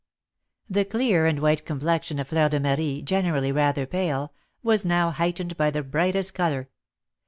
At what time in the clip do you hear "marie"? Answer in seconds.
2.59-3.03